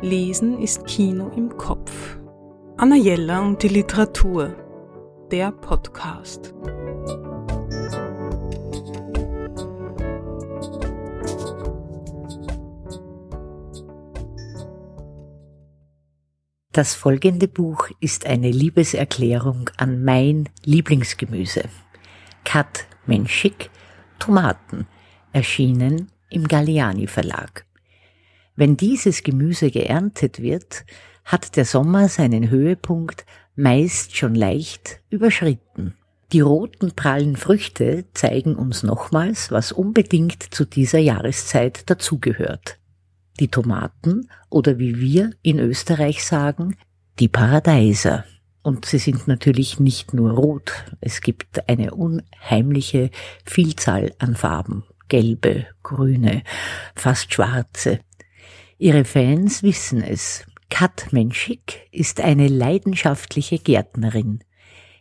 [0.00, 2.20] Lesen ist Kino im Kopf.
[2.76, 4.54] Anna Jella und die Literatur.
[5.32, 6.54] Der Podcast.
[16.70, 21.64] Das folgende Buch ist eine Liebeserklärung an mein Lieblingsgemüse.
[22.44, 23.68] Kat Menschik,
[24.20, 24.86] Tomaten,
[25.32, 27.67] erschienen im Galliani Verlag.
[28.58, 30.84] Wenn dieses Gemüse geerntet wird,
[31.24, 35.94] hat der Sommer seinen Höhepunkt meist schon leicht überschritten.
[36.32, 42.80] Die roten prallen Früchte zeigen uns nochmals, was unbedingt zu dieser Jahreszeit dazugehört.
[43.38, 46.76] Die Tomaten oder wie wir in Österreich sagen,
[47.20, 48.24] die Paradeiser.
[48.62, 53.10] Und sie sind natürlich nicht nur rot, es gibt eine unheimliche
[53.44, 54.82] Vielzahl an Farben.
[55.06, 56.42] Gelbe, grüne,
[56.96, 58.00] fast schwarze.
[58.80, 60.46] Ihre Fans wissen es.
[60.70, 64.44] Kat Menschik ist eine leidenschaftliche Gärtnerin.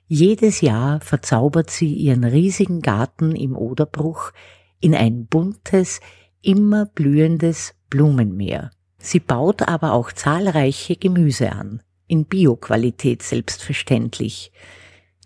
[0.07, 4.31] Jedes Jahr verzaubert sie ihren riesigen Garten im Oderbruch
[4.79, 5.99] in ein buntes,
[6.41, 8.71] immer blühendes Blumenmeer.
[8.97, 14.51] Sie baut aber auch zahlreiche Gemüse an, in Bioqualität selbstverständlich.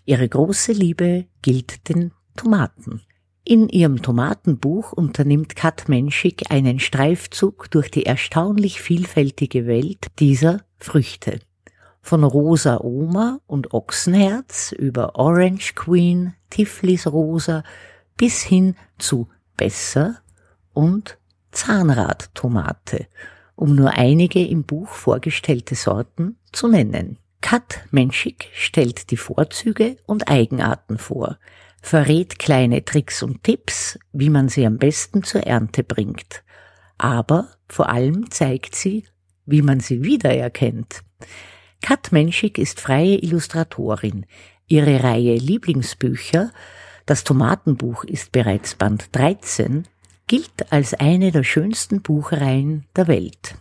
[0.04, 3.00] Ihre große Liebe gilt den Tomaten.
[3.44, 11.40] In ihrem Tomatenbuch unternimmt Kat Menschik einen Streifzug durch die erstaunlich vielfältige Welt dieser Früchte.
[12.02, 17.64] Von Rosa Oma und Ochsenherz über Orange Queen, Tiflis Rosa
[18.16, 20.18] bis hin zu Besser
[20.72, 21.18] und
[21.50, 23.06] Zahnradtomate,
[23.56, 27.18] um nur einige im Buch vorgestellte Sorten zu nennen.
[27.40, 31.38] Kat Menschik stellt die Vorzüge und Eigenarten vor,
[31.82, 36.42] verrät kleine Tricks und Tipps, wie man sie am besten zur Ernte bringt.
[36.96, 39.04] Aber vor allem zeigt sie,
[39.44, 41.02] wie man sie wiedererkennt.
[41.82, 44.24] Kat Menschik ist freie Illustratorin.
[44.68, 46.52] Ihre Reihe Lieblingsbücher,
[47.04, 49.88] das Tomatenbuch ist bereits Band 13,
[50.28, 53.56] gilt als eine der schönsten Buchreihen der Welt.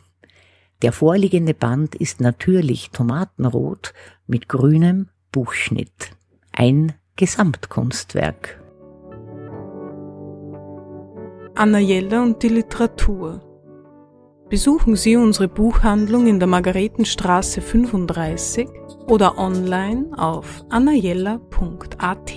[0.84, 3.94] Der vorliegende Band ist natürlich tomatenrot
[4.28, 6.12] mit grünem Buchschnitt.
[6.52, 8.62] Ein Gesamtkunstwerk.
[11.56, 13.42] Anna Jella und die Literatur.
[14.50, 18.68] Besuchen Sie unsere Buchhandlung in der Margaretenstraße 35
[19.08, 22.36] oder online auf annajella.at.